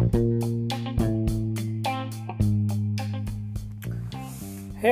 [0.00, 0.06] Hey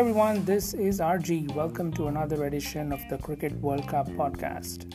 [0.01, 1.55] everyone, this is RG.
[1.55, 4.93] Welcome to another edition of the Cricket World Cup podcast.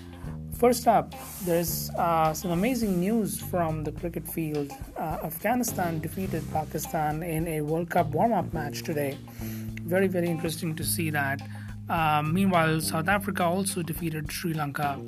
[0.55, 1.16] First up,
[1.46, 4.71] there's uh, some amazing news from the cricket field.
[4.96, 9.18] Uh, Afghanistan defeated Pakistan in a World Cup warm up match today.
[9.82, 11.41] Very, very interesting to see that.
[11.89, 15.00] Um, meanwhile, South Africa also defeated Sri Lanka.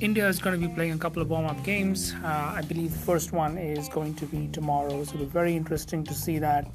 [0.00, 2.14] India is going to be playing a couple of warm up games.
[2.24, 5.54] Uh, I believe the first one is going to be tomorrow, so it'll be very
[5.54, 6.66] interesting to see that.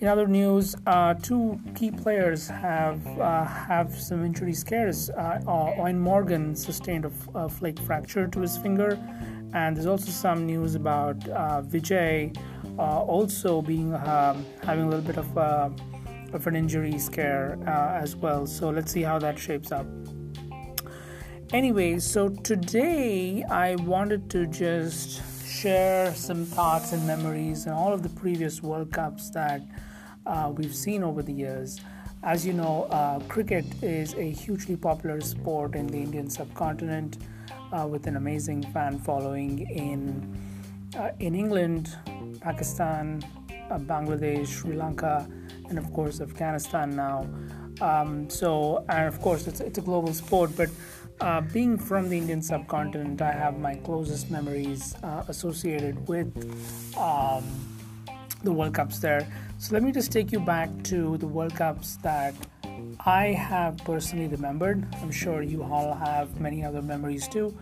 [0.00, 5.08] In other news, uh, two key players have uh, have some injury scares.
[5.10, 8.98] Uh, Eoin Morgan sustained a, a, flake fracture to his finger,
[9.54, 12.36] and there's also some news about uh, Vijay
[12.76, 15.70] uh, also being having a little bit of uh,
[16.32, 18.48] of an injury scare as well.
[18.48, 19.86] So let's see how that shapes up.
[21.54, 28.02] Anyway, so today I wanted to just share some thoughts and memories and all of
[28.02, 29.62] the previous World Cups that
[30.26, 31.80] uh, we've seen over the years.
[32.22, 37.16] As you know, uh, cricket is a hugely popular sport in the Indian subcontinent
[37.72, 40.36] uh, with an amazing fan following in,
[40.98, 41.96] uh, in England,
[42.42, 43.22] Pakistan,
[43.70, 45.26] uh, Bangladesh, Sri Lanka,
[45.70, 47.26] and of course Afghanistan now.
[47.80, 50.68] Um, so, and of course, it's, it's a global sport, but
[51.20, 56.28] uh, being from the Indian subcontinent, I have my closest memories uh, associated with
[56.96, 57.44] um,
[58.44, 59.26] the World Cups there.
[59.58, 62.34] So let me just take you back to the World Cups that
[63.04, 64.86] I have personally remembered.
[65.02, 67.56] I'm sure you all have many other memories too.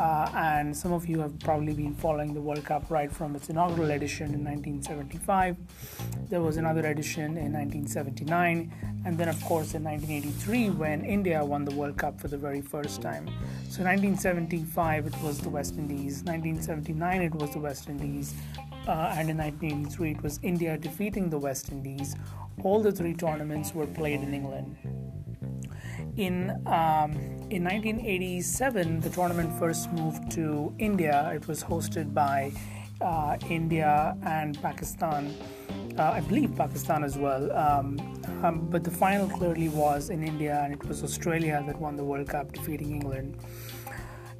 [0.00, 3.50] Uh, and some of you have probably been following the World Cup right from its
[3.50, 5.58] inaugural edition in 1975.
[6.30, 8.72] There was another edition in 1979,
[9.04, 12.62] and then, of course, in 1983 when India won the World Cup for the very
[12.62, 13.26] first time.
[13.68, 18.32] So, 1975 it was the West Indies, 1979 it was the West Indies,
[18.88, 22.16] uh, and in 1983 it was India defeating the West Indies.
[22.62, 24.78] All the three tournaments were played in England.
[26.16, 27.12] In um,
[27.50, 31.30] in 1987, the tournament first moved to India.
[31.34, 32.52] It was hosted by
[33.00, 35.34] uh, India and Pakistan.
[35.98, 37.50] Uh, I believe Pakistan as well.
[37.52, 37.98] Um,
[38.42, 42.04] um, but the final clearly was in India, and it was Australia that won the
[42.04, 43.36] World Cup, defeating England.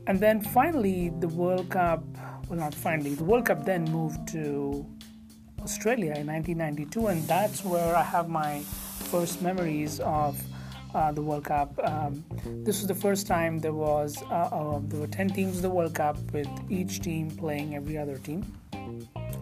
[0.06, 2.02] And then finally, the World Cup
[2.50, 4.84] well, not finally, the World Cup then moved to
[5.62, 8.58] Australia in 1992, and that's where I have my
[9.12, 10.36] first memories of
[10.94, 11.78] uh, the World Cup.
[11.82, 12.24] Um,
[12.64, 15.70] this was the first time there was uh, uh, there were 10 teams of the
[15.70, 18.44] World Cup with each team playing every other team,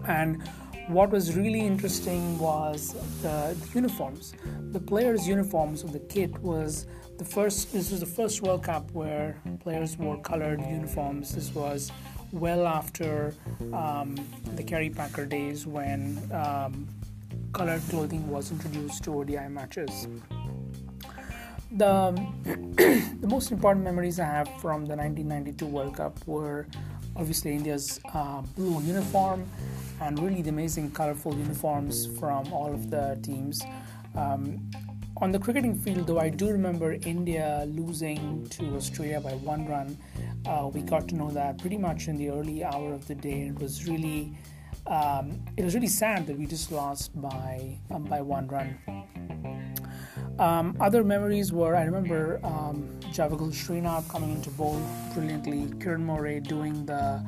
[0.07, 0.43] and
[0.89, 4.35] what was really interesting was the, the uniforms.
[4.73, 6.87] The players' uniforms of the kit was
[7.19, 7.73] the first.
[7.73, 11.35] This was the first World Cup where players wore colored uniforms.
[11.35, 11.93] This was
[12.33, 13.35] well after
[13.73, 14.17] um,
[14.55, 16.89] the Kerry Packer days when um,
[17.53, 20.09] colored clothing was introduced to ODI matches.
[21.73, 22.13] The,
[23.21, 26.67] the most important memories I have from the 1992 World Cup were
[27.17, 29.47] obviously India's uh, blue uniform
[30.01, 33.61] and really the amazing colorful uniforms from all of the teams.
[34.15, 34.71] Um,
[35.21, 39.99] on the cricketing field, though, I do remember India losing to Australia by one run
[40.47, 43.49] uh, we got to know that pretty much in the early hour of the day.
[43.49, 44.33] It was really,
[44.87, 48.79] um, it was really sad that we just lost by um, by one run.
[50.39, 54.81] Um, other memories were I remember um, Javagal Srinath coming into bowl
[55.13, 57.21] brilliantly, Kiran More doing the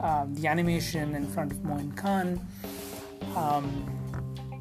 [0.00, 2.40] um, the animation in front of Moin Khan.
[3.36, 3.94] Um,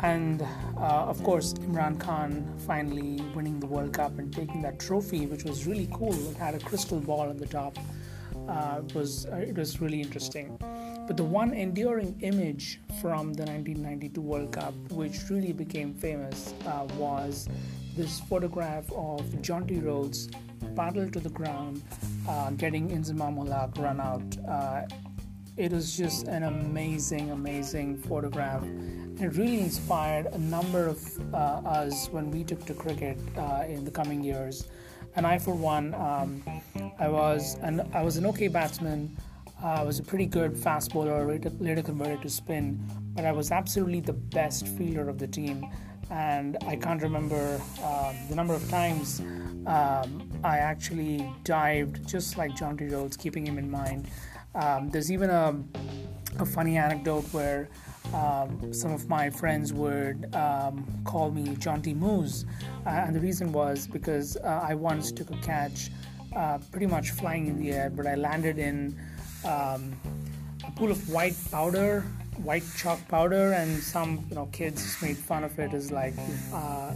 [0.02, 0.44] and
[0.78, 5.44] uh, of course Imran Khan finally winning the World Cup and taking that trophy, which
[5.44, 6.14] was really cool.
[6.30, 7.80] It had a crystal ball on the top.
[8.48, 10.56] Uh, was uh, it was really interesting.
[11.08, 16.86] But the one enduring image from the 1992 World Cup, which really became famous, uh,
[16.98, 17.48] was
[17.98, 20.30] this photograph of Jonty Rhodes
[20.76, 21.82] paddled to the ground,
[22.30, 24.30] uh, getting Inzamam ul Haq run out.
[24.48, 24.84] Uh,
[25.58, 28.64] it was just an amazing, amazing photograph
[29.20, 33.84] it really inspired a number of uh, us when we took to cricket uh, in
[33.84, 34.68] the coming years.
[35.16, 36.44] And I, for one, um,
[37.00, 39.18] I was an I was an okay batsman.
[39.64, 41.26] I was a pretty good fast bowler,
[41.60, 42.80] later converted to spin,
[43.16, 45.66] but I was absolutely the best fielder of the team.
[46.10, 49.22] And I can't remember um, the number of times
[49.66, 54.08] um, I actually dived just like Jonty Rhodes, keeping him in mind.
[54.56, 55.56] Um, there's even a,
[56.40, 57.68] a funny anecdote where
[58.14, 62.46] um, some of my friends would um, call me Jonty Moose,
[62.86, 65.92] uh, and the reason was because uh, I once took a catch
[66.36, 68.98] uh, pretty much flying in the air, but I landed in
[69.44, 69.94] um,
[70.66, 72.06] a pool of white powder
[72.44, 76.16] white chalk powder, and some you know kids made fun of it as like
[76.54, 76.94] uh,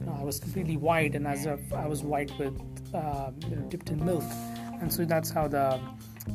[0.00, 2.58] you know, I was completely white, and as if I was white with
[2.94, 4.24] uh, you know, dipped in milk,
[4.80, 5.80] and so that's how the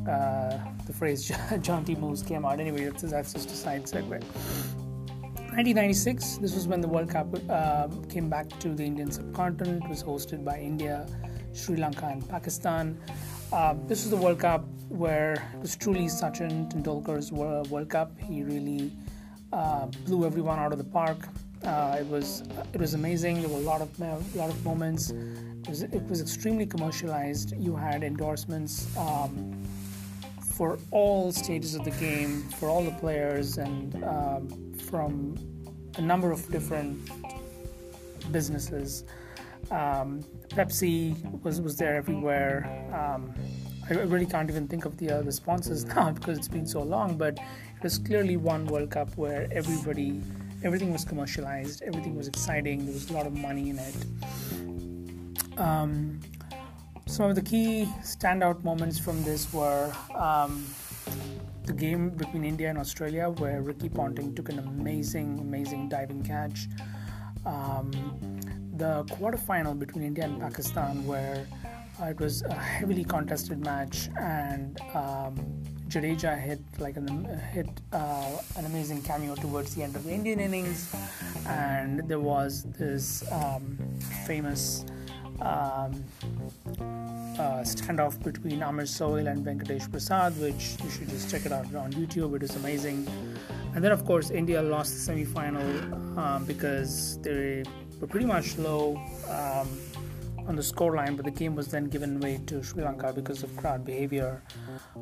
[0.09, 1.31] uh, the phrase
[1.61, 2.59] "jaunty moves" came out.
[2.59, 4.23] Anyway, that's, that's just a side segue.
[5.55, 9.85] 1996, this was when the World Cup uh, came back to the Indian subcontinent.
[9.85, 11.07] It was hosted by India,
[11.53, 12.99] Sri Lanka, and Pakistan.
[13.53, 18.17] Uh, this was the World Cup where it was truly Sachin Tendulkar's World Cup.
[18.19, 18.91] He really
[19.51, 21.27] uh, blew everyone out of the park.
[21.63, 22.43] Uh, it was
[22.73, 23.41] it was amazing.
[23.41, 25.11] There were a lot of a lot of moments.
[25.11, 27.53] It was, it was extremely commercialized.
[27.57, 29.63] You had endorsements um,
[30.53, 35.35] for all stages of the game, for all the players, and um, from
[35.97, 37.09] a number of different
[38.31, 39.05] businesses.
[39.71, 42.69] Um, Pepsi was was there everywhere.
[42.93, 43.33] Um,
[43.89, 47.17] I really can't even think of the other sponsors now because it's been so long.
[47.17, 50.21] But it was clearly one World Cup where everybody,
[50.63, 52.85] everything was commercialized, everything was exciting.
[52.85, 55.59] There was a lot of money in it.
[55.59, 56.19] Um,
[57.05, 60.65] some of the key standout moments from this were um,
[61.65, 66.67] the game between India and Australia, where Ricky Ponting took an amazing, amazing diving catch.
[67.45, 67.91] Um,
[68.75, 74.79] the quarterfinal between India and Pakistan, where uh, it was a heavily contested match, and
[74.93, 75.35] um,
[75.87, 80.39] Jadeja hit like an hit uh, an amazing cameo towards the end of the Indian
[80.39, 80.93] innings,
[81.47, 83.77] and there was this um,
[84.25, 84.85] famous
[85.41, 86.03] um,
[87.39, 91.73] uh, standoff between Amir Sohail and Venkatesh Prasad, which you should just check it out
[91.75, 92.35] on YouTube.
[92.35, 93.07] It is amazing.
[93.73, 95.61] And then, of course, India lost the semi final
[96.17, 97.63] um, because they
[97.99, 98.95] were pretty much low
[99.29, 99.67] um,
[100.47, 103.55] on the scoreline, but the game was then given away to Sri Lanka because of
[103.57, 104.41] crowd behavior.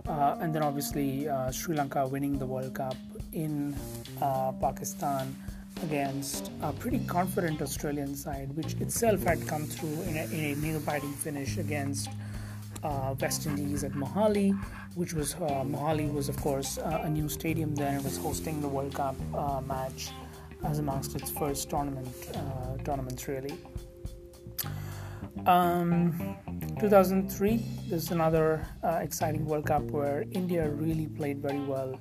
[0.08, 2.96] Uh, and then, obviously, uh, Sri Lanka winning the World Cup
[3.34, 3.76] in
[4.22, 5.36] uh, Pakistan
[5.82, 10.56] against a pretty confident Australian side, which itself had come through in a, in a
[10.56, 12.10] nail biting finish against
[12.84, 14.58] uh, West Indies at Mohali,
[14.96, 17.96] which was uh, Mohali was of course uh, a new stadium then.
[17.96, 20.10] It was hosting the World Cup uh, match
[20.64, 23.58] as amongst its first tournament uh, tournaments really.
[25.46, 26.38] Um,
[26.80, 27.58] 2003,
[27.90, 32.00] this is another uh, exciting World Cup where India really played very well.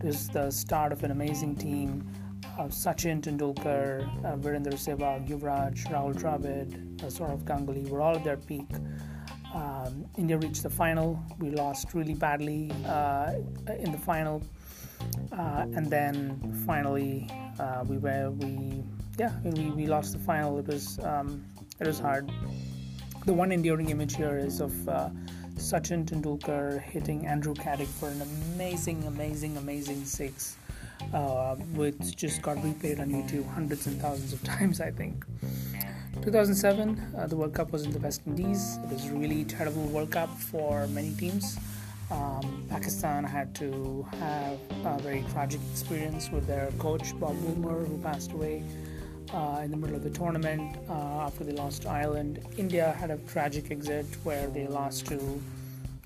[0.00, 2.08] It was the start of an amazing team.
[2.56, 8.22] Uh, Sachin Tendulkar, uh, Virendra Sehwag, Yuvraj, Rahul Dravid, uh, Sourav Ganguly were all at
[8.22, 8.68] their peak.
[9.52, 11.20] Um, India reached the final.
[11.40, 13.32] We lost really badly uh,
[13.76, 14.40] in the final,
[15.32, 18.84] uh, and then finally uh, we were we
[19.18, 20.58] yeah we, we lost the final.
[20.58, 21.44] It was um,
[21.80, 22.30] it was hard.
[23.24, 25.08] The one enduring image here is of uh,
[25.56, 30.56] Sachin Tendulkar hitting Andrew Caddick for an amazing, amazing, amazing six,
[31.14, 35.24] uh, which just got replayed on YouTube hundreds and thousands of times, I think.
[36.20, 38.78] 2007, uh, the World Cup was in the West Indies.
[38.84, 41.56] It was a really terrible World Cup for many teams.
[42.10, 47.96] Um, Pakistan had to have a very tragic experience with their coach Bob Woolmer, who
[48.02, 48.62] passed away
[49.64, 50.92] in the middle of the tournament uh,
[51.26, 52.40] after they lost to Ireland.
[52.56, 55.18] India had a tragic exit where they lost to,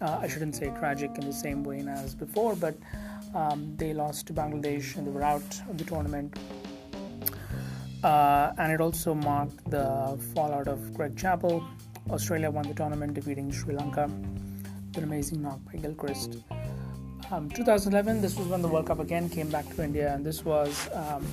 [0.00, 2.76] uh, I shouldn't say tragic in the same way as before, but
[3.34, 6.36] um, they lost to Bangladesh and they were out of the tournament.
[8.02, 11.64] Uh, and it also marked the fallout of Greg Chappell.
[12.10, 14.10] Australia won the tournament, defeating Sri Lanka
[14.98, 16.38] an amazing knock by Gilchrist.
[17.30, 20.44] Um, 2011, this was when the World Cup again came back to India, and this
[20.44, 21.24] was um,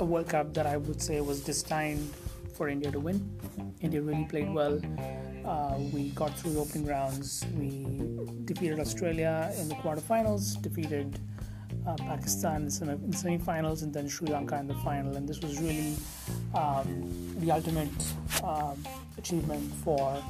[0.00, 2.10] a World Cup that I would say was destined
[2.54, 3.18] for India to win.
[3.80, 4.80] India really played well.
[5.44, 7.44] Uh, we got through the opening rounds.
[7.58, 7.86] We
[8.46, 11.18] defeated Australia in the quarterfinals, defeated
[11.86, 15.16] uh, Pakistan in the semi-finals and then Sri Lanka in the final.
[15.16, 15.96] And this was really
[16.54, 18.00] um, the ultimate
[18.42, 18.82] um,
[19.18, 20.22] achievement for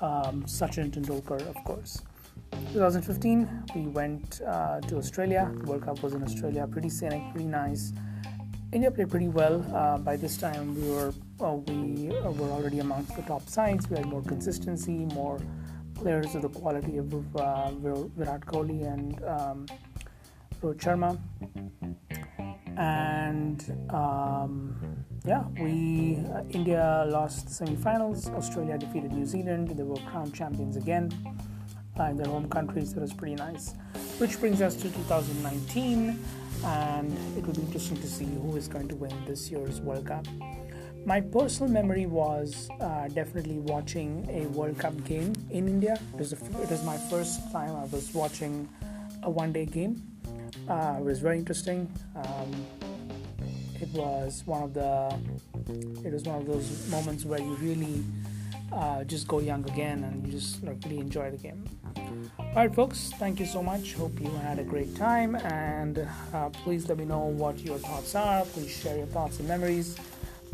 [0.00, 2.00] um, Sachin Tendulkar, of course.
[2.72, 5.50] 2015, we went uh, to Australia.
[5.54, 7.92] The World Cup was in Australia, pretty scenic, pretty nice.
[8.72, 9.64] India played pretty well.
[9.74, 13.88] Uh, by this time, we were uh, we were already amongst the top sides.
[13.90, 15.38] We had more consistency, more
[15.94, 17.70] players of the quality of uh,
[18.16, 19.66] Virat Kohli and um,
[20.62, 21.18] Rohit Sharma.
[22.78, 23.60] And
[23.90, 28.30] um, yeah, we uh, India lost the semi-finals.
[28.30, 29.68] Australia defeated New Zealand.
[29.68, 31.51] They were crowned champions again uh,
[31.98, 32.94] in their home countries.
[32.94, 33.74] That was pretty nice.
[34.18, 36.18] Which brings us to 2019,
[36.64, 40.06] and it will be interesting to see who is going to win this year's World
[40.06, 40.26] Cup.
[41.04, 45.98] My personal memory was uh, definitely watching a World Cup game in India.
[46.14, 48.68] It was, a, it was my first time I was watching
[49.24, 50.02] a one day game
[50.68, 51.90] Uh, it was very interesting.
[52.14, 52.66] Um,
[53.80, 55.12] it was one of the
[56.04, 58.04] it was one of those moments where you really
[58.72, 61.64] uh, just go young again and you just like, really enjoy the game.
[62.54, 63.94] All right, folks, thank you so much.
[63.94, 68.14] Hope you had a great time, and uh, please let me know what your thoughts
[68.14, 68.44] are.
[68.44, 69.96] Please share your thoughts and memories,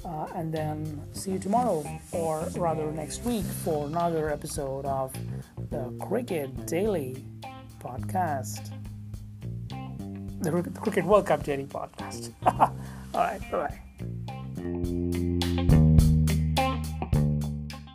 [0.05, 5.13] uh, and then see you tomorrow, or rather next week, for another episode of
[5.71, 7.17] the Cricket Daily
[7.81, 8.71] Podcast,
[10.39, 12.33] the Cricket World Cup Daily Podcast.
[12.47, 12.71] All
[13.13, 13.69] right, bye
[15.43, 15.48] bye.